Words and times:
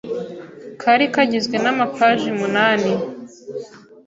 kari 0.81 1.05
kagizwe 1.13 1.55
na 1.63 1.71
paji 1.95 2.29
munani 2.39 2.91